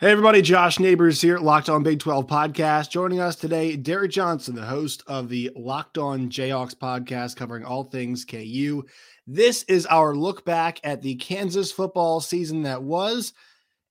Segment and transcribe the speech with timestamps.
[0.00, 2.88] Hey, everybody, Josh Neighbors here, Locked On Big 12 podcast.
[2.88, 7.82] Joining us today, Derek Johnson, the host of the Locked On Jayhawks podcast, covering all
[7.82, 8.84] things KU.
[9.26, 13.32] This is our look back at the Kansas football season that was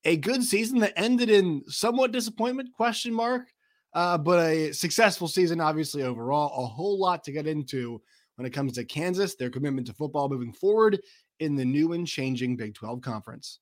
[0.06, 3.52] a good season that ended in somewhat disappointment, question mark,
[3.94, 6.64] uh, but a successful season, obviously, overall.
[6.64, 8.02] A whole lot to get into
[8.38, 11.02] when it comes to Kansas, their commitment to football moving forward
[11.42, 13.60] in the new and changing Big 12 conference.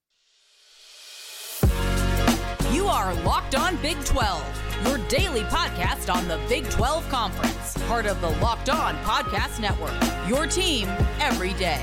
[2.72, 8.06] You are Locked On Big 12, your daily podcast on the Big 12 Conference, part
[8.06, 9.94] of the Locked On Podcast Network.
[10.28, 10.88] Your team
[11.20, 11.82] every day.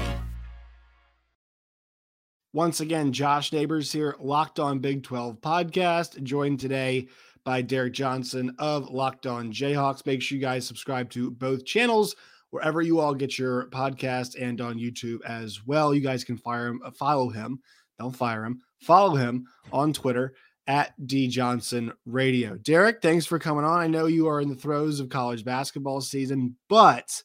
[2.53, 7.09] Once again, Josh Neighbors here, Locked On Big 12 podcast, joined today
[7.45, 10.05] by Derek Johnson of Locked On Jayhawks.
[10.05, 12.15] Make sure you guys subscribe to both channels
[12.51, 15.95] wherever you all get your podcast and on YouTube as well.
[15.95, 17.61] You guys can fire him, uh, follow him.
[17.99, 18.61] Don't fire him.
[18.81, 20.35] Follow him on Twitter
[20.67, 22.57] at D Johnson Radio.
[22.57, 23.79] Derek, thanks for coming on.
[23.79, 27.23] I know you are in the throes of college basketball season, but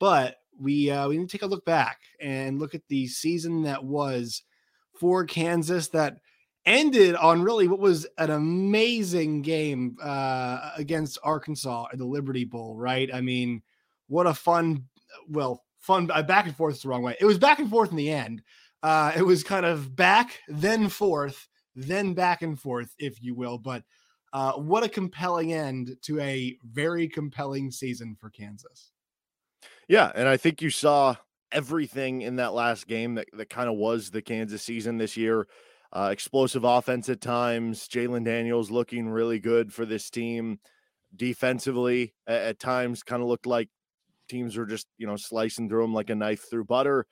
[0.00, 3.62] but we uh, we need to take a look back and look at the season
[3.62, 4.42] that was
[4.98, 6.18] for Kansas that
[6.66, 12.76] ended on really what was an amazing game uh, against Arkansas at the Liberty Bowl,
[12.76, 13.12] right?
[13.12, 13.62] I mean,
[14.08, 14.84] what a fun,
[15.28, 17.16] well, fun uh, back and forth is the wrong way.
[17.20, 18.42] It was back and forth in the end.
[18.82, 23.58] Uh, it was kind of back, then forth, then back and forth, if you will.
[23.58, 23.82] But
[24.32, 28.90] uh, what a compelling end to a very compelling season for Kansas.
[29.88, 31.16] Yeah, and I think you saw
[31.52, 35.46] everything in that last game that, that kind of was the Kansas season this year.
[35.92, 37.86] Uh, explosive offense at times.
[37.86, 40.58] Jalon Daniels looking really good for this team.
[41.14, 43.68] Defensively, at, at times, kind of looked like
[44.28, 47.06] teams were just you know slicing through them like a knife through butter.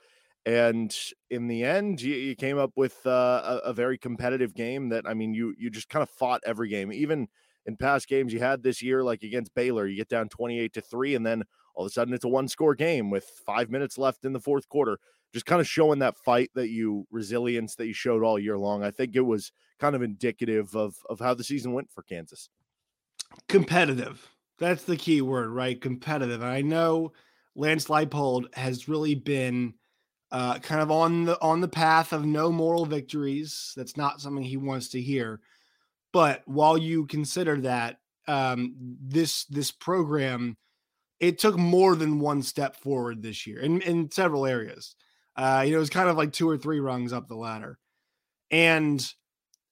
[0.44, 0.94] And
[1.30, 5.04] in the end, you, you came up with uh, a, a, very competitive game that
[5.06, 7.28] I mean, you you just kind of fought every game, even
[7.64, 10.72] in past games you had this year, like against Baylor, you get down twenty eight
[10.72, 11.44] to three, and then
[11.76, 14.40] all of a sudden it's a one score game with five minutes left in the
[14.40, 14.98] fourth quarter.
[15.32, 18.82] Just kind of showing that fight that you resilience that you showed all year long.
[18.82, 22.48] I think it was kind of indicative of of how the season went for Kansas.
[23.48, 24.28] Competitive.
[24.58, 25.80] That's the key word, right?
[25.80, 26.42] Competitive.
[26.42, 27.12] I know
[27.54, 29.74] Lance Leipold has really been
[30.32, 33.74] uh, kind of on the on the path of no moral victories.
[33.76, 35.40] That's not something he wants to hear.
[36.10, 40.56] But while you consider that, um, this this program,
[41.20, 44.96] it took more than one step forward this year in in several areas.
[45.36, 47.78] Uh, you know, it was kind of like two or three rungs up the ladder,
[48.50, 49.06] and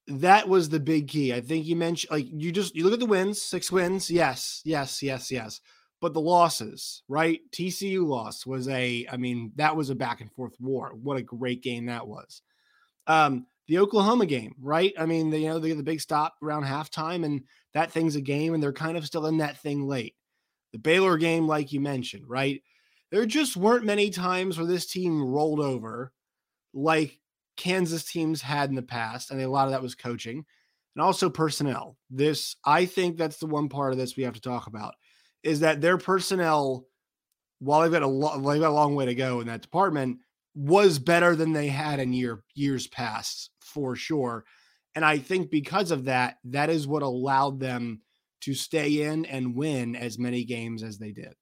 [0.06, 1.32] that was the big key.
[1.32, 4.60] I think you mentioned like you just you look at the wins, six wins, yes,
[4.66, 5.60] yes, yes, yes
[6.00, 7.40] but the losses, right?
[7.52, 10.92] TCU loss was a, I mean, that was a back and forth war.
[10.94, 12.42] What a great game that was.
[13.06, 14.92] Um, the Oklahoma game, right?
[14.98, 17.42] I mean, the, you know, the big stop around halftime, and
[17.74, 20.16] that thing's a game, and they're kind of still in that thing late.
[20.72, 22.62] The Baylor game, like you mentioned, right?
[23.10, 26.12] There just weren't many times where this team rolled over
[26.72, 27.18] like
[27.56, 29.30] Kansas teams had in the past.
[29.30, 30.44] and a lot of that was coaching
[30.94, 31.96] and also personnel.
[32.08, 34.94] This, I think that's the one part of this we have to talk about
[35.42, 36.86] is that their personnel,
[37.58, 40.18] while they've got a they've got a long way to go in that department,
[40.54, 44.44] was better than they had in year years past for sure.
[44.94, 48.02] And I think because of that, that is what allowed them
[48.42, 51.34] to stay in and win as many games as they did.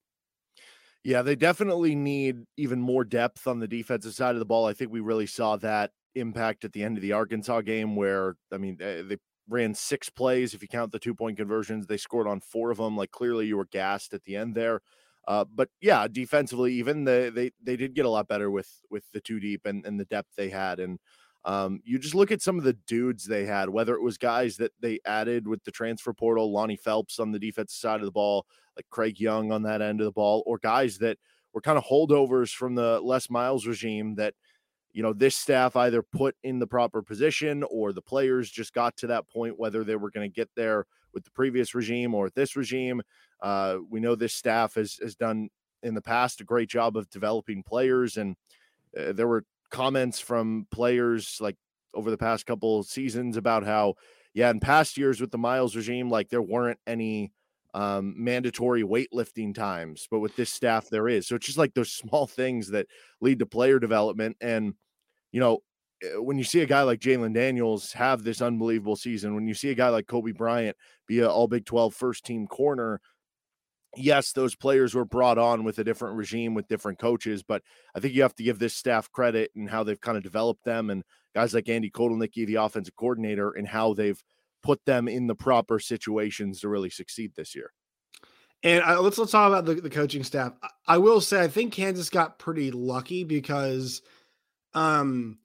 [1.04, 4.66] Yeah, they definitely need even more depth on the defensive side of the ball.
[4.66, 8.34] I think we really saw that impact at the end of the Arkansas game, where
[8.53, 9.16] I mean, eh, they
[9.48, 10.54] ran six plays.
[10.54, 12.97] If you count the two point conversions, they scored on four of them.
[12.97, 14.81] Like clearly, you were gassed at the end there.
[15.26, 19.04] Uh, but yeah, defensively, even the, they they did get a lot better with with
[19.12, 20.81] the two deep and, and the depth they had.
[20.81, 20.98] And
[21.44, 24.56] um, you just look at some of the dudes they had, whether it was guys
[24.56, 28.12] that they added with the transfer portal, Lonnie Phelps on the defensive side of the
[28.12, 31.19] ball, like Craig Young on that end of the ball, or guys that
[31.53, 34.34] were kind of holdovers from the Les Miles regime that
[34.93, 38.97] you know, this staff either put in the proper position or the players just got
[38.97, 42.30] to that point, whether they were going to get there with the previous regime or
[42.30, 43.03] this regime.
[43.41, 45.48] Uh, we know this staff has, has done
[45.83, 48.16] in the past a great job of developing players.
[48.16, 48.36] And
[48.98, 51.57] uh, there were comments from players like
[51.95, 53.95] over the past couple seasons about how,
[54.34, 57.33] yeah, in past years with the Miles regime, like there weren't any
[57.74, 61.27] um, mandatory weightlifting times, but with this staff, there is.
[61.27, 62.86] So it's just like those small things that
[63.21, 64.36] lead to player development.
[64.41, 64.74] And
[65.33, 65.59] you know,
[66.03, 69.54] eh, when you see a guy like Jalon Daniels have this unbelievable season, when you
[69.54, 70.77] see a guy like Cobee Bryant
[71.07, 73.01] be an all Big 12 first team corner,
[73.97, 77.63] yes, those players were brought on with a different regime with different coaches, but
[77.95, 80.65] I think you have to give this staff credit and how they've kind of developed
[80.65, 81.03] them and
[81.34, 84.22] guys like Andy Kotelnicki, the offensive coordinator, and how they've
[84.63, 87.72] put them in the proper situations to really succeed this year.
[88.65, 90.53] And uh, let's let's talk about the, the coaching staff.
[90.86, 94.03] I will say I think Kansas got pretty lucky because
[94.74, 95.38] um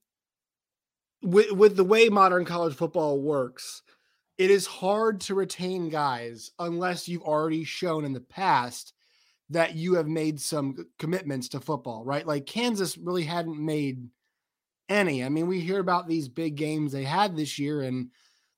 [1.22, 3.82] with with the way modern college football works,
[4.38, 8.94] it is hard to retain guys unless you've already shown in the past
[9.50, 12.26] that you have made some commitments to football, right?
[12.26, 14.08] Like Kansas really hadn't made
[14.90, 15.24] any.
[15.24, 18.10] I mean, we hear about these big games they had this year and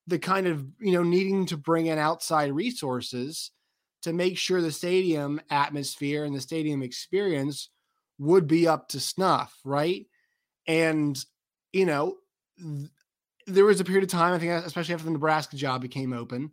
[0.08, 3.52] the kind of, you know, needing to bring in outside resources
[4.04, 7.70] to make sure the stadium atmosphere and the stadium experience
[8.20, 10.06] would be up to snuff, right?
[10.68, 11.18] And,
[11.74, 12.18] you know,
[12.58, 12.90] th-
[13.48, 16.52] there was a period of time, I think, especially after the Nebraska job became open,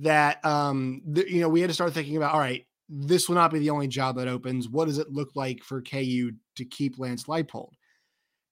[0.00, 3.52] that um, you know we had to start thinking about, all right, this will not
[3.52, 4.68] be the only job that opens.
[4.68, 7.72] What does it look like for KU to keep Lance Leipold?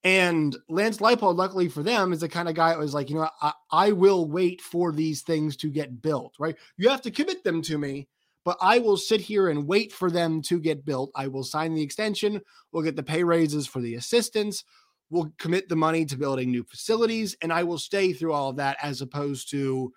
[0.05, 3.17] And Lance Leipold, luckily for them, is the kind of guy that was like, you
[3.17, 6.56] know, I, I will wait for these things to get built, right?
[6.76, 8.08] You have to commit them to me,
[8.44, 11.11] but I will sit here and wait for them to get built.
[11.14, 12.40] I will sign the extension.
[12.73, 14.64] We'll get the pay raises for the assistants
[15.11, 18.56] We'll commit the money to building new facilities and I will stay through all of
[18.56, 19.93] that as opposed to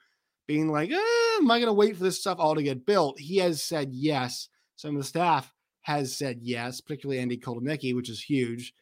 [0.48, 3.20] being like, eh, am I going to wait for this stuff all to get built?
[3.20, 4.48] He has said yes.
[4.78, 8.74] Some of the staff has said yes, particularly Andy Kotelnicki, which is huge.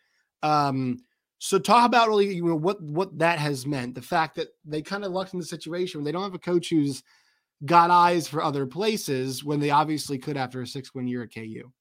[0.44, 1.00] Um,
[1.40, 3.96] so talk about really you know, what what that has meant.
[3.96, 6.40] The fact that they kind of lucked in the situation where they don't have a
[6.40, 7.02] coach who's
[7.66, 11.34] got eyes for other places when they obviously could after a six win year at
[11.34, 11.72] KU.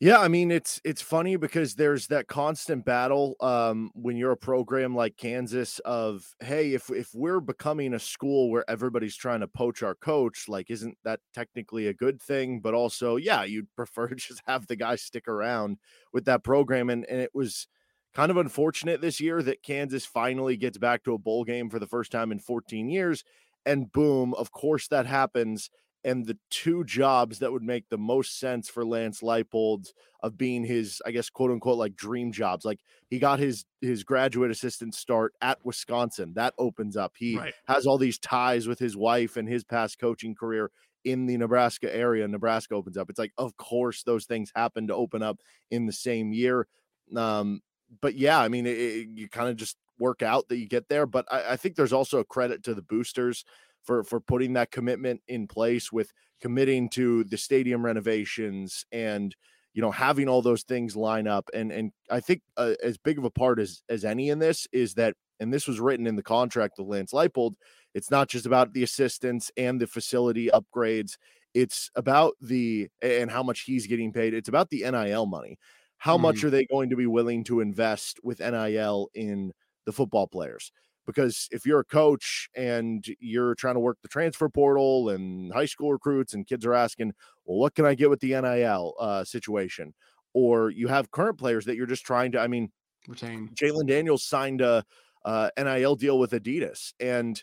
[0.00, 4.36] Yeah, I mean it's it's funny because there's that constant battle um, when you're a
[4.36, 9.48] program like Kansas of hey, if if we're becoming a school where everybody's trying to
[9.48, 12.60] poach our coach, like isn't that technically a good thing?
[12.60, 15.78] But also, yeah, you'd prefer to just have the guy stick around
[16.12, 17.68] with that program, and and it was
[18.14, 21.78] kind of unfortunate this year that Kansas finally gets back to a bowl game for
[21.78, 23.24] the first time in 14 years,
[23.66, 25.70] and boom, of course that happens
[26.04, 30.62] and the two jobs that would make the most sense for Lance Leipold of being
[30.62, 32.64] his, I guess, quote unquote, like dream jobs.
[32.64, 36.34] Like he got his his graduate assistant start at Wisconsin.
[36.34, 37.14] That opens up.
[37.16, 37.54] He right.
[37.66, 40.70] has all these ties with his wife and his past coaching career
[41.04, 42.28] in the Nebraska area.
[42.28, 43.08] Nebraska opens up.
[43.08, 45.40] It's like, of course, those things happen to open up
[45.70, 46.66] in the same year.
[47.16, 47.60] Um,
[48.00, 50.88] but yeah, I mean, it, it, you kind of just work out that you get
[50.88, 51.06] there.
[51.06, 53.44] But I, I think there's also a credit to the boosters
[53.84, 59.34] for for putting that commitment in place with committing to the stadium renovations and
[59.74, 63.18] you know having all those things line up and and I think uh, as big
[63.18, 66.16] of a part as as any in this is that and this was written in
[66.16, 67.54] the contract with Lance Leipold
[67.94, 71.16] it's not just about the assistance and the facility upgrades
[71.52, 75.58] it's about the and how much he's getting paid it's about the NIL money
[75.98, 76.22] how mm-hmm.
[76.22, 79.52] much are they going to be willing to invest with NIL in
[79.86, 80.72] the football players
[81.06, 85.66] because if you're a coach and you're trying to work the transfer portal and high
[85.66, 87.12] school recruits and kids are asking
[87.44, 89.94] well what can i get with the nil uh, situation?
[90.32, 92.70] Or you have current players that you're just trying to i mean
[93.08, 93.50] retain.
[93.54, 94.84] Jalon daniels signed a
[95.24, 97.42] uh, nil deal with adidas and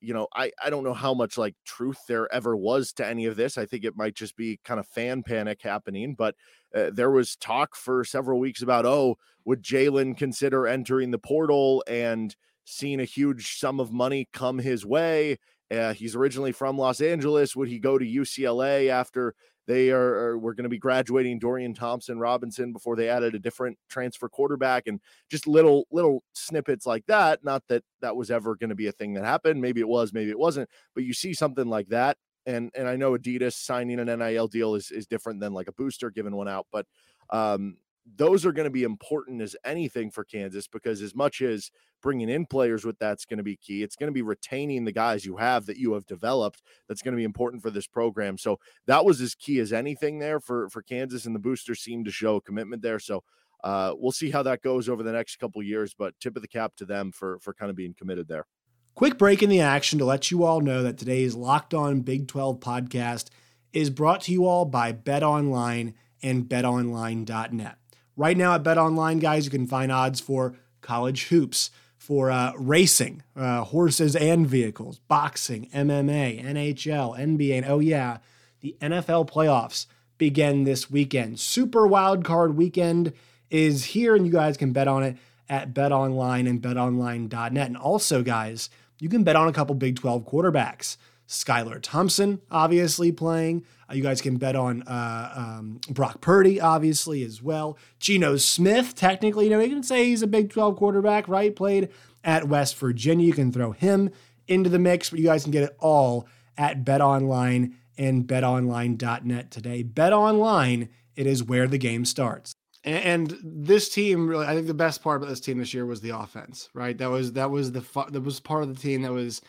[0.00, 3.26] you know i i don't know how much like truth there ever was to any
[3.26, 6.34] of this i think it might just be kind of fan panic happening but
[6.74, 11.84] uh, there was talk for several weeks about oh would jalon consider entering the portal
[11.86, 12.34] and
[12.70, 15.38] seeing a huge sum of money come his way.
[15.70, 17.54] Uh, he's originally from Los Angeles.
[17.54, 19.34] Would he go to UCLA after
[19.70, 23.38] they are, are we're going to be graduating Dorian Thompson Robinson before they added a
[23.38, 25.00] different transfer quarterback and
[25.30, 27.44] just little little snippets like that.
[27.44, 29.62] Not that that was ever going to be a thing that happened.
[29.62, 30.68] Maybe it was, maybe it wasn't.
[30.94, 34.74] But you see something like that, and and I know Adidas signing an NIL deal
[34.74, 36.86] is is different than like a booster giving one out, but
[37.30, 37.76] um,
[38.16, 41.70] those are going to be important as anything for Kansas because as much as
[42.02, 44.92] bringing in players with that's going to be key, it's going to be retaining the
[44.92, 46.62] guys you have that you have developed.
[46.88, 48.38] That's going to be important for this program.
[48.38, 52.04] So that was as key as anything there for for Kansas, and the boosters seem
[52.04, 52.98] to show commitment there.
[52.98, 53.22] So
[53.62, 55.94] uh, we'll see how that goes over the next couple years.
[55.94, 58.46] But tip of the cap to them for for kind of being committed there.
[58.94, 62.28] Quick break in the action to let you all know that today's Locked On Big
[62.28, 63.28] 12 podcast
[63.72, 67.79] is brought to you all by Bet Online and BetOnline.net.
[68.20, 72.52] Right now at Bet Online, guys, you can find odds for college hoops, for uh,
[72.54, 78.18] racing, uh, horses and vehicles, boxing, MMA, NHL, NBA, and oh yeah,
[78.60, 79.86] the NFL playoffs
[80.18, 81.40] begin this weekend.
[81.40, 83.14] Super Wild Card Weekend
[83.48, 85.16] is here, and you guys can bet on it
[85.48, 87.66] at BetOnline and BetOnline.net.
[87.66, 90.98] And also, guys, you can bet on a couple Big 12 quarterbacks.
[91.30, 93.64] Skylar Thompson, obviously playing.
[93.88, 97.78] Uh, you guys can bet on uh, um, Brock Purdy, obviously, as well.
[98.00, 101.54] Geno Smith, technically, you know, you can say he's a Big 12 quarterback, right?
[101.54, 101.90] Played
[102.24, 103.24] at West Virginia.
[103.24, 104.10] You can throw him
[104.48, 106.26] into the mix, but you guys can get it all
[106.58, 109.84] at Bet Online and betonline.net today.
[109.84, 112.54] Bet Online, it is where the game starts.
[112.82, 116.00] And this team really, I think the best part about this team this year was
[116.00, 116.98] the offense, right?
[116.98, 119.42] That was that was the that was part of the team that was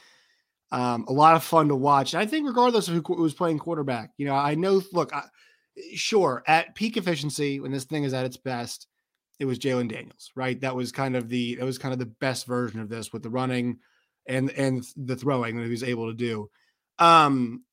[0.72, 2.14] um, a lot of fun to watch.
[2.14, 4.82] And I think regardless of who was playing quarterback, you know, I know.
[4.94, 5.24] Look, I,
[5.94, 8.88] sure, at peak efficiency when this thing is at its best,
[9.40, 10.60] it was Jalon Daniels, right?
[10.62, 13.24] That was kind of the that was kind of the best version of this with
[13.24, 13.80] the running
[14.28, 16.50] and and the throwing that he was able to do.
[17.00, 17.64] Um,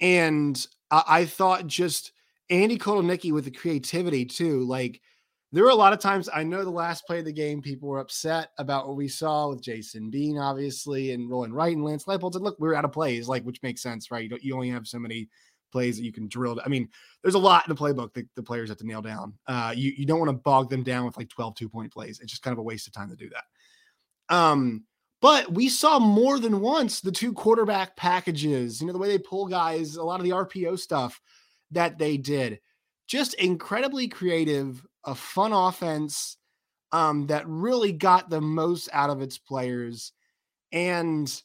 [0.00, 2.12] and I, I thought just
[2.50, 5.00] Andy Kotelnicki with the creativity too, like
[5.52, 7.88] there were a lot of times I know the last play of the game, people
[7.88, 12.04] were upset about what we saw with Jason Bean, obviously, and Roland Wright and Lance
[12.04, 14.22] Leipold said, look, we're out of plays, like which makes sense, right?
[14.22, 15.28] You don't you only have so many
[15.72, 16.60] plays that you can drill.
[16.64, 16.88] I mean,
[17.22, 19.34] there's a lot in the playbook that the players have to nail down.
[19.46, 22.20] Uh, you, you don't want to bog them down with like 12 two point plays.
[22.20, 24.34] It's just kind of a waste of time to do that.
[24.34, 24.84] Um,
[25.20, 29.18] but we saw more than once the two quarterback packages, you know, the way they
[29.18, 31.20] pull guys, a lot of the RPO stuff
[31.70, 32.60] that they did.
[33.06, 36.36] Just incredibly creative, a fun offense
[36.92, 40.12] um, that really got the most out of its players.
[40.70, 41.42] And,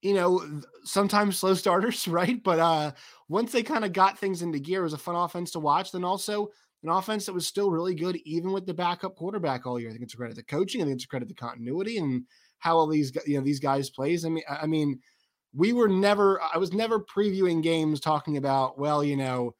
[0.00, 2.42] you know, sometimes slow starters, right?
[2.42, 2.92] But uh,
[3.28, 5.92] once they kind of got things into gear, it was a fun offense to watch.
[5.92, 6.48] Then also
[6.82, 9.88] an offense that was still really good, even with the backup quarterback all year.
[9.88, 10.80] I think it's a credit to coaching.
[10.80, 12.24] I think it's a credit to continuity and
[12.58, 14.24] how all these you know these guys plays.
[14.24, 15.00] I mean, I mean,
[15.54, 16.40] we were never.
[16.42, 19.54] I was never previewing games talking about well, you know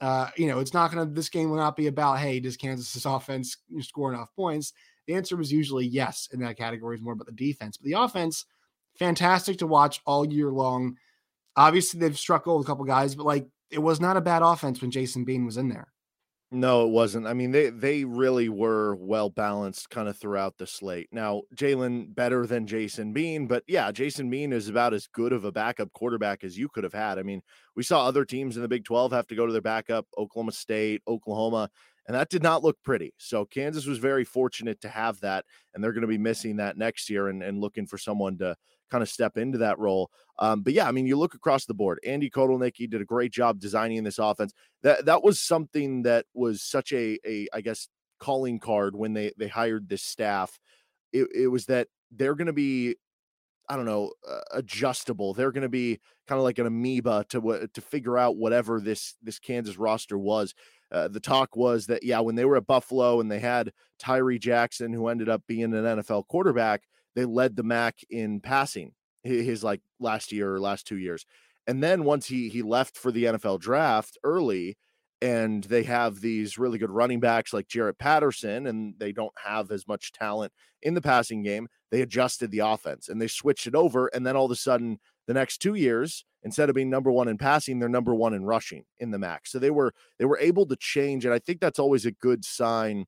[0.00, 2.56] uh, you know, it's not going to, this game will not be about, hey, does
[2.56, 4.72] Kansas's offense score enough points?
[5.06, 7.76] The answer was usually yes in that category, is more about the defense.
[7.76, 8.44] But the offense,
[8.98, 10.96] fantastic to watch all year long.
[11.56, 14.80] Obviously, they've struck with a couple guys, but like it was not a bad offense
[14.80, 15.88] when Jason Bean was in there.
[16.50, 17.26] No, it wasn't.
[17.26, 21.08] I mean, they they really were well balanced kind of throughout the slate.
[21.12, 25.44] Now, Jalon better than Jason Bean, but yeah, Jason Bean is about as good of
[25.44, 27.18] a backup quarterback as you could have had.
[27.18, 27.42] I mean,
[27.76, 30.52] we saw other teams in the Big 12 have to go to their backup, Oklahoma
[30.52, 31.68] State, Oklahoma,
[32.08, 33.12] and that did not look pretty.
[33.18, 36.78] So Kansas was very fortunate to have that, and they're going to be missing that
[36.78, 38.56] next year and, and looking for someone to
[38.90, 40.10] kind of step into that role.
[40.38, 42.00] Um, but yeah, I mean, you look across the board.
[42.06, 44.54] Andy Kotelnicki did a great job designing this offense.
[44.82, 47.88] That that was something that was such a a I guess
[48.18, 50.58] calling card when they they hired this staff.
[51.12, 52.96] It, it was that they're going to be
[53.68, 55.34] I don't know, uh, adjustable.
[55.34, 59.14] They're going to be kind of like an amoeba to to figure out whatever this
[59.22, 60.54] this Kansas roster was.
[60.90, 64.38] Uh, the talk was that yeah, when they were at Buffalo and they had Tyree
[64.38, 66.82] Jackson, who ended up being an NFL quarterback,
[67.14, 68.92] they led the MAC in passing
[69.22, 71.26] his like last year or last two years.
[71.66, 74.78] And then once he he left for the NFL draft early,
[75.20, 79.70] and they have these really good running backs like Jaret Patterson, and they don't have
[79.70, 81.68] as much talent in the passing game.
[81.90, 84.98] They adjusted the offense and they switched it over, and then all of a sudden,
[85.26, 88.44] the next two years, instead of being number one in passing, they're number one in
[88.44, 89.46] rushing in the MAC.
[89.46, 92.44] So they were they were able to change, and I think that's always a good
[92.44, 93.06] sign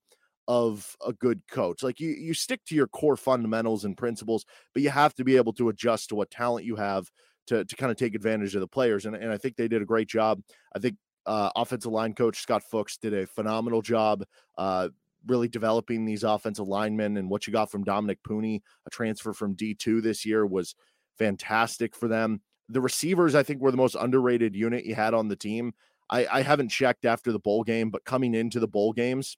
[0.49, 1.83] of a good coach.
[1.83, 5.37] Like you you stick to your core fundamentals and principles, but you have to be
[5.37, 7.09] able to adjust to what talent you have
[7.47, 9.07] to to kind of take advantage of the players.
[9.07, 10.41] And, and I think they did a great job.
[10.75, 10.97] I think
[11.27, 14.25] uh, offensive line coach Scott Fuchs did a phenomenal job.
[14.57, 14.89] Uh,
[15.27, 19.55] really developing these offensive linemen and what you got from Dominick Puni, a transfer from
[19.55, 20.75] D2 this year was
[21.19, 22.41] fantastic for them.
[22.69, 25.75] The receivers, I think, were the most underrated unit you had on the team.
[26.09, 29.37] I, I haven't checked after the bowl game, but coming into the bowl games,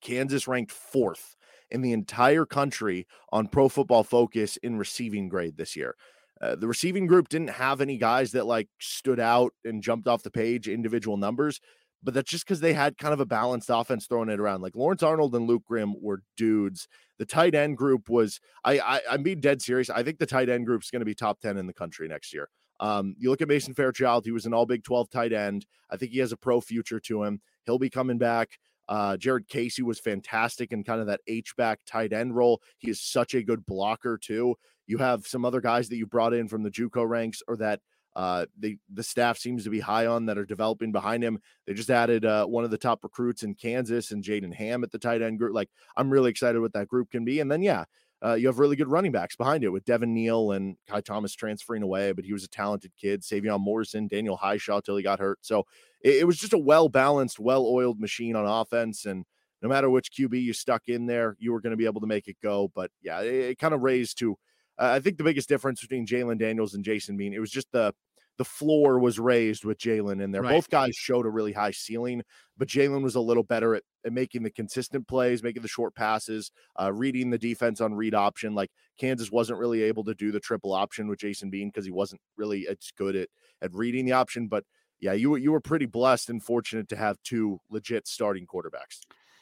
[0.00, 1.36] Kansas ranked fourth
[1.70, 5.96] in the entire country on Pro Football Focus in receiving grade this year.
[6.42, 10.24] Uh, the receiving group didn't have any guys that like stood out and jumped off
[10.24, 11.60] the page, individual numbers,
[12.02, 14.60] but that's just because they had kind of a balanced offense throwing it around.
[14.60, 16.88] Like Lawrence Arnold and Luke Grimm were dudes.
[17.18, 19.88] The tight end group was, I, I I'm being dead serious.
[19.88, 22.08] I think the tight end group is going to be top 10 in the country
[22.08, 22.48] next year.
[22.80, 25.66] Um, you look at Mason Fairchild, he was an all Big 12 tight end.
[25.90, 27.40] I think he has a pro future to him.
[27.64, 28.58] He'll be coming back.
[28.88, 32.60] Uh, Jared Casey was fantastic in kind of that H back tight end role.
[32.78, 34.56] He is such a good blocker too.
[34.92, 37.80] You have some other guys that you brought in from the JUCO ranks or that
[38.14, 41.40] uh, the the staff seems to be high on that are developing behind him.
[41.66, 44.90] They just added uh, one of the top recruits in Kansas and Jaden Hamm at
[44.90, 45.54] the tight end group.
[45.54, 47.40] Like I'm really excited what that group can be.
[47.40, 47.84] And then yeah,
[48.22, 51.34] uh, you have really good running backs behind it with Devin Neal and Ky Thomas
[51.34, 53.22] transferring away, but he was a talented kid.
[53.22, 55.38] Sevion Morrison, Daniel Hishaw till he got hurt.
[55.40, 55.64] So
[56.02, 59.06] it, it was just a well balanced, well oiled machine on offense.
[59.06, 59.24] And
[59.62, 62.06] no matter which QB you stuck in there, you were going to be able to
[62.06, 62.70] make it go.
[62.74, 64.36] But yeah, it, it kind of raised to
[64.78, 67.70] uh, I think the biggest difference between Jalon Daniels and Jason Bean, it was just
[67.72, 67.94] the
[68.38, 70.42] the floor was raised with Jalon in there.
[70.42, 70.52] Right.
[70.52, 72.22] Both guys showed a really high ceiling,
[72.56, 75.94] but Jalon was a little better at, at, making the consistent plays, making the short
[75.94, 76.50] passes,
[76.80, 78.54] uh, reading the defense on read option.
[78.54, 81.92] Like Kansas wasn't really able to do the triple option with Jason Bean because he
[81.92, 83.28] wasn't really as good at
[83.60, 84.48] at reading the option.
[84.48, 84.64] But
[85.00, 89.00] yeah, you you were pretty blessed and fortunate to have two legit starting quarterbacks.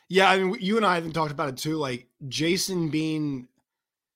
[0.09, 1.77] Yeah, I mean, you and I haven't talked about it too.
[1.77, 3.47] Like Jason Bean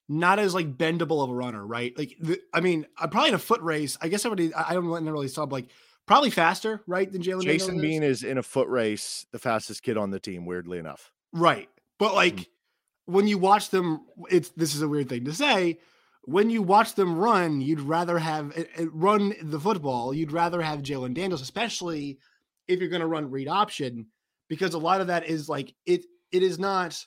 [0.08, 1.96] not as like bendable of a runner, right?
[1.96, 3.96] Like, the, I mean, I'm probably in a foot race.
[4.00, 5.68] I guess everybody, I don't really saw, like,
[6.06, 7.10] probably faster, right?
[7.10, 7.42] Than Jalon.
[7.42, 8.22] Jason Bean is.
[8.22, 10.44] in a foot race, the fastest kid on the team.
[10.44, 11.68] Weirdly enough, right?
[11.98, 12.16] But mm-hmm.
[12.16, 13.12] like, mm-hmm.
[13.12, 15.78] when you watch them, it's this is a weird thing to say.
[16.26, 20.14] When you watch them run, you'd rather have it, it run the football.
[20.14, 22.18] You'd rather have Jalon Daniels, especially
[22.66, 24.06] if you're going to run read option,
[24.48, 26.04] because a lot of that is like it.
[26.32, 27.04] It is not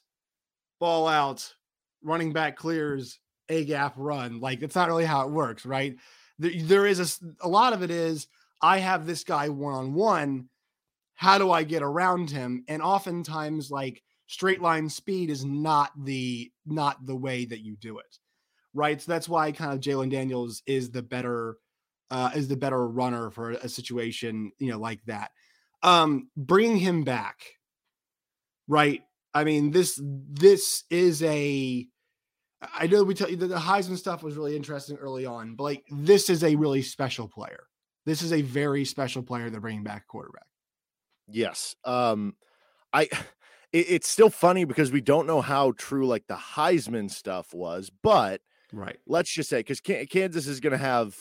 [0.80, 1.54] ball out
[2.08, 4.40] running back clears a gap run.
[4.40, 5.96] Like it's not really how it works, right?
[6.40, 8.28] There, there is a, a lot of it is
[8.62, 10.50] I have this guy one on one.
[11.16, 12.64] How do I get around him?
[12.68, 18.00] And oftentimes, like straight line speed is not the not the way that you do
[18.00, 18.18] it,
[18.74, 19.02] right?
[19.02, 21.58] So that's why kind of Jalon Daniels is the better
[22.12, 25.32] uh, is the better runner for a situation you know like that.
[25.84, 27.40] Um, bringing him back,
[28.68, 29.04] right?
[29.34, 31.88] I mean this this is a
[32.62, 35.64] I know we tell you that the Heisman stuff was really interesting early on, but
[35.64, 37.64] like this is a really special player.
[38.06, 40.48] This is a very special player they're bringing back quarterback.
[41.28, 41.76] Yes.
[41.84, 42.36] Um,
[42.94, 43.10] I.
[43.74, 47.92] It, it's still funny because we don't know how true like the Heisman stuff was,
[48.02, 48.40] but
[48.72, 48.98] right.
[49.06, 51.18] Let's just say because Kansas is going to have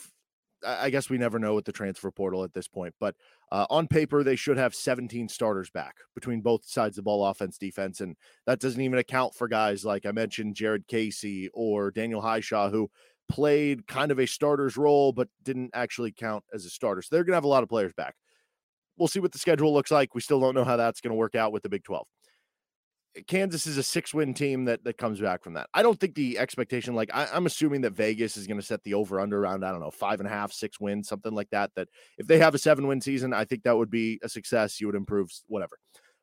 [0.67, 3.15] I guess we never know with the transfer portal at this point, but
[3.51, 7.25] uh, on paper, they should have 17 starters back between both sides of the ball,
[7.25, 8.01] offense, defense.
[8.01, 12.69] And that doesn't even account for guys like I mentioned, Jared Casey or Daniel Hishaw,
[12.69, 12.89] who
[13.29, 17.01] played kind of a starter's role, but didn't actually count as a starter.
[17.01, 18.15] So they're going to have a lot of players back.
[18.97, 20.15] We'll see what the schedule looks like.
[20.15, 22.07] We still don't know how that's going to work out with the Big 12.
[23.25, 25.69] Kansas is a six win team that that comes back from that.
[25.73, 28.83] I don't think the expectation, like I, am assuming that Vegas is going to set
[28.83, 31.49] the over under around, I don't know, five and a half, six wins, something like
[31.49, 31.71] that.
[31.75, 34.79] That if they have a seven win season, I think that would be a success.
[34.79, 35.77] You would improve whatever.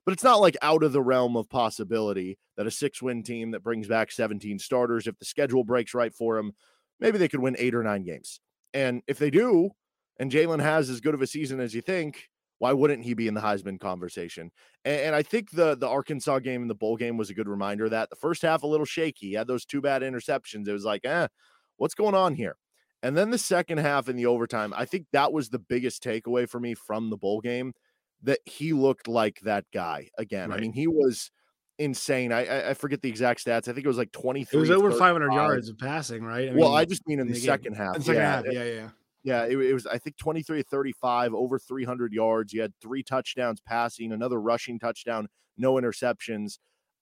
[0.05, 3.53] But it's not like out of the realm of possibility that a six win team
[3.53, 6.53] that brings back 17 starters, if the schedule breaks right for them,
[7.01, 8.41] maybe they could win eight or nine games.
[8.75, 9.71] And if they do,
[10.19, 13.29] and Jalen has as good of a season as you think, why wouldn't he be
[13.29, 14.51] in the Heisman conversation?
[14.85, 17.49] And, and, I think the the Arkansas game and the bowl game was a good
[17.49, 18.11] reminder of that.
[18.11, 19.29] The first half a little shaky.
[19.29, 20.69] He had those two bad interceptions.
[20.69, 21.29] It was like, eh,
[21.77, 22.57] what's going on here?
[23.03, 26.49] And then the second half in the overtime, I think that was the biggest takeaway
[26.49, 27.75] for me from the bowl game
[28.23, 30.49] that he looked like that guy again.
[30.49, 30.57] Right.
[30.57, 31.31] I mean, he was
[31.79, 32.33] insane.
[32.33, 33.69] I, I forget the exact stats.
[33.69, 34.57] I think it was like 23.
[34.57, 36.49] It was over 500 yards of passing, right?
[36.49, 37.97] I mean, well, I just mean in the, the second half.
[37.97, 38.37] In the second yeah.
[38.37, 38.89] half, yeah, yeah.
[39.25, 42.53] Yeah, it, it, was I think 23 35, over 300 yards.
[42.53, 46.59] You had three touchdowns passing, another rushing touchdown, no interceptions.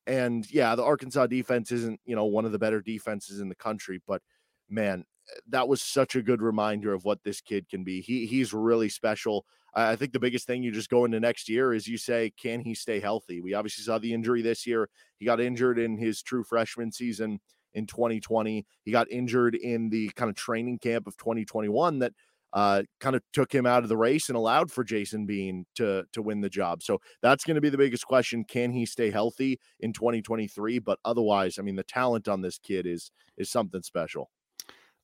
[0.06, 3.56] And yeah, the Arkansas defense isn't, you know, one of the better defenses in the
[3.56, 4.22] country, but
[4.70, 8.00] man, eh, that was such a good reminder of what this kid can be.
[8.00, 9.44] He he's really special.
[9.74, 12.60] I think the biggest thing you just go into next year is you say, can
[12.60, 13.40] he stay healthy?
[13.40, 14.90] We obviously saw the injury this year.
[15.18, 17.40] He got injured in his true freshman season
[17.74, 18.66] in 2020.
[18.84, 22.12] He got injured in the kind of training camp of 2021 that
[22.52, 26.04] uh, kind of took him out of the race and allowed for Jason Bean to
[26.12, 26.82] to win the job.
[26.82, 30.78] So that's going to be the biggest question: Can he stay healthy in 2023?
[30.78, 34.30] But otherwise, I mean, the talent on this kid is is something special.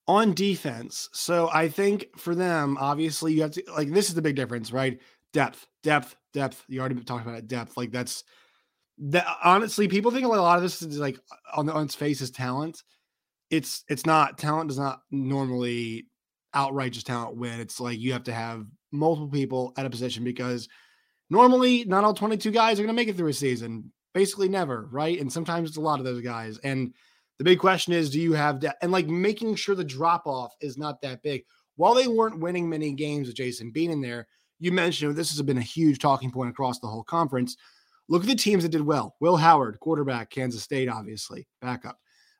[0.07, 4.23] On defense, so I think for them, obviously, you have to like this is the
[4.23, 5.01] big difference, right?
[5.33, 6.65] Depth, depth, depth.
[6.69, 7.77] You already talked about it, depth.
[7.77, 8.25] Like that's
[9.01, 11.19] that honestly, people think a lot of this is like
[11.55, 12.83] on, the, on its face is talent.
[13.51, 14.39] It's it's not.
[14.39, 16.07] Talent does not normally
[16.55, 17.61] outright just talent win.
[17.61, 20.69] It's like you have to have multiple people at a position because
[21.31, 23.93] normally not all 22 guys are going to make it through a season.
[24.15, 25.21] Basically, never, right?
[25.21, 26.59] And sometimes it's a lot of those guys.
[26.59, 26.93] And
[27.39, 28.77] the big question is, do you have that?
[28.83, 31.45] And like making sure the drop off is not that big.
[31.77, 34.27] While they weren't winning many games with Jason Bean in there,
[34.59, 37.57] you mentioned this has been a huge talking point across the whole conference.
[38.09, 39.17] Look at the teams that did well.
[39.21, 41.99] Will Howard, quarterback, Kansas State, obviously, backup.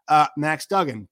[0.09, 1.09] Uh, Max Duggan,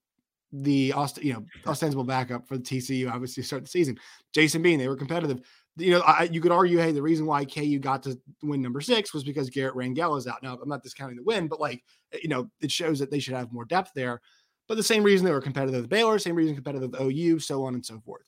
[0.52, 3.98] the you know ostensible backup for the TCU, obviously start the season.
[4.32, 5.40] Jason Bean, they were competitive.
[5.76, 8.80] You know, I, you could argue, hey, the reason why KU got to win number
[8.80, 10.42] six was because Garret Rangel is out.
[10.42, 11.82] Now, I'm not discounting the win, but like,
[12.14, 14.22] eh, you know, it shows that they should have more depth there.
[14.68, 17.64] But the same reason they were competitive with Baylor, same reason competitive with OU, so
[17.64, 18.24] on and so forth.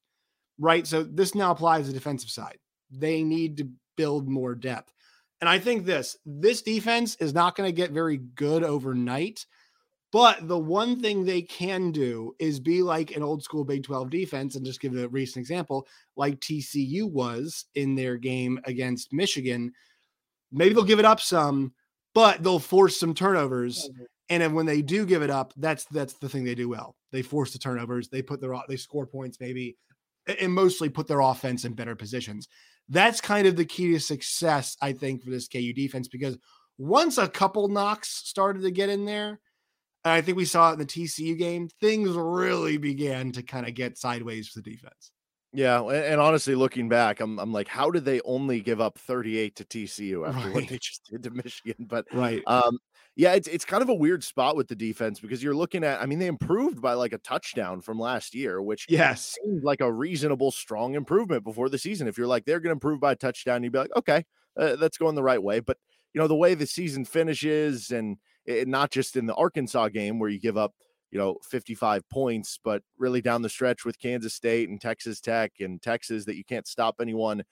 [0.59, 0.87] Right.
[0.87, 2.59] So this now applies to the defensive side.
[2.91, 4.93] They need to build more depth.
[5.41, 9.47] And I think this this defense is not going to get very good overnight,
[10.11, 14.09] But the one thing they can do is be like an old school Big 12
[14.09, 19.73] defense and just give a recent example, like TCU was in their game against Michigan.
[20.53, 21.75] Maybe they'll give it up some,
[22.15, 23.91] but they'll force some turnovers.
[24.31, 26.97] And then when they do give it up, that's that's the thing they do well.
[27.13, 29.77] They force the turnovers, they put their they score points maybe,
[30.41, 32.49] and mostly put their offense in better positions.
[32.89, 36.39] That's kind of the key to success, I think, for this KU defense because
[36.79, 39.41] once a couple knocks started to get in there,
[40.05, 43.67] and I think we saw it in the TCU game, things really began to kind
[43.67, 45.11] of get sideways for the defense.
[45.53, 48.99] Yeah, and, and, honestly, looking back, I'm I'm like, how did they only give up
[48.99, 50.55] 38 to TCU after right.
[50.55, 51.87] what they just did to Michigan?
[51.87, 52.79] But right, um,
[53.19, 56.01] yeah, it's it's kind of a weird spot with the defense because you're looking at,
[56.01, 59.81] I mean, they improved by like a touchdown from last year, which yes seemed like
[59.81, 62.07] a reasonable, strong improvement before the season.
[62.07, 64.25] If you're like they're going to improve by a touchdown, you'd be like, okay,
[64.57, 65.59] uh, that's going the right way.
[65.59, 65.79] But
[66.15, 70.21] you know, the way the season finishes, and it, not just in the Arkansas game
[70.21, 70.75] where you give up
[71.11, 75.53] you know 55 points but really down the stretch with kansas state and texas tech
[75.59, 77.43] and texas that you can't stop anyone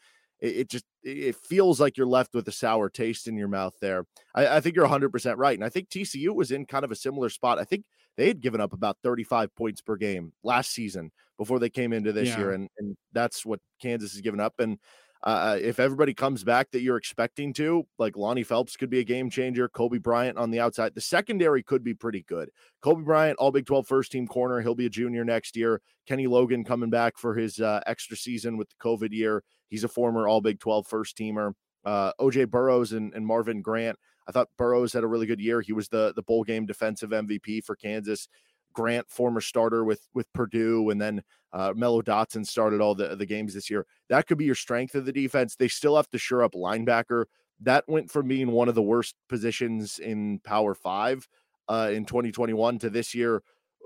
[0.40, 3.74] it, it just it feels like you're left with a sour taste in your mouth
[3.80, 6.90] there I, I, think you're 100% right and i think tcu was in kind of
[6.90, 7.84] a similar spot i think
[8.16, 12.12] they had given up about 35 points per game last season before they came into
[12.12, 12.38] this yeah.
[12.38, 14.78] year and, and that's what kansas has given up and
[15.22, 19.04] uh, if everybody comes back that you're expecting to, like Lonnie Phelps could be a
[19.04, 22.50] game changer, Cobee Bryant on the outside, the secondary could be pretty good.
[22.82, 25.80] Cobee Bryant, all Big 12 first team corner, he'll be a junior next year.
[26.06, 29.42] Kenny Logan coming back for his uh, extra season with the COVID year.
[29.68, 31.52] He's a former all Big 12 first teamer.
[31.84, 33.98] Uh, OJ Burroughs and, and Marvin Grant.
[34.28, 35.60] I thought Burroughs had a really good year.
[35.60, 38.28] He was the the bowl game defensive MVP for Kansas.
[38.76, 43.54] Grant, former starter with with Purdue, and then uh, Dotson started all the, the games
[43.54, 43.86] this year.
[44.10, 45.56] That could be your strength of the defense.
[45.56, 47.24] They still have to shore up linebacker.
[47.60, 51.26] That went from being one of the worst positions in Power Five
[51.68, 53.42] uh, in 2021 to this year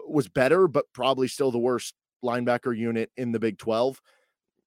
[0.09, 4.01] was better, but probably still the worst linebacker unit in the Big 12.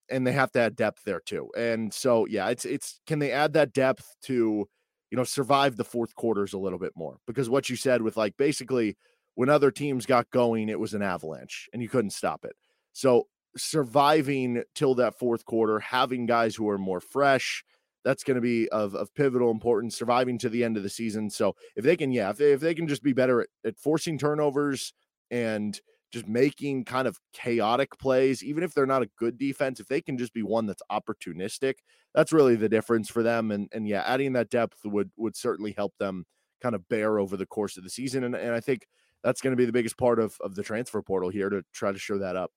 [0.10, 1.50] And they have to add depth there too.
[1.58, 4.70] And so, yeah, it's it's can they add that depth to
[5.12, 7.18] you know survive the fourth quarters a little bit more?
[7.28, 8.96] Because what you said with like basically
[9.36, 12.56] when other teams got going, it was an avalanche and you couldn't stop it.
[12.94, 17.64] So surviving till that fourth quarter, having guys who are more fresh,
[18.04, 21.30] that's going to be of, of pivotal importance, surviving to the end of the season.
[21.30, 23.80] So if they can, yeah, if they, if they can just be better at, at
[23.80, 24.94] forcing turnovers
[25.32, 25.80] and
[26.12, 30.02] just making kind of chaotic plays, even if they're not a good defense, if they
[30.02, 31.76] can just be one that's opportunistic,
[32.14, 33.50] that's really the difference for them.
[33.50, 36.26] And and yeah, adding that depth would would certainly help them
[36.62, 38.24] kind of bear over the course of the season.
[38.24, 38.86] And, and I think
[39.24, 41.92] that's going to be the biggest part of, of the transfer portal here to try
[41.92, 42.52] to show that up.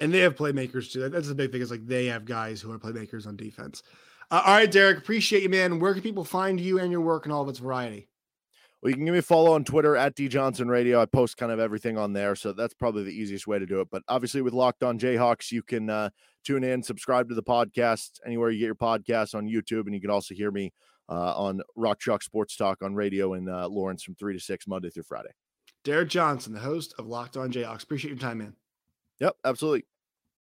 [0.00, 1.08] And they have playmakers too.
[1.08, 1.60] That's the big thing.
[1.60, 3.82] Is like they have guys who are playmakers on defense.
[4.30, 5.78] Uh, all right, Derek, appreciate you, man.
[5.78, 8.08] Where can people find you and your work and all of its variety?
[8.82, 11.00] Well, you can give me a follow on Twitter at D Johnson Radio.
[11.00, 13.80] I post kind of everything on there, so that's probably the easiest way to do
[13.80, 13.88] it.
[13.92, 16.10] But obviously, with Locked On Jayhawks, you can uh,
[16.44, 20.00] tune in, subscribe to the podcast anywhere you get your podcasts on YouTube, and you
[20.00, 20.72] can also hear me
[21.08, 24.66] uh, on Rock Chalk Sports Talk on radio in uh, Lawrence from three to six
[24.66, 25.30] Monday through Friday.
[25.84, 27.82] Derek Johnson, the host of Locked On Jayhawks.
[27.82, 28.54] Appreciate your time, man.
[29.20, 29.84] Yep, absolutely.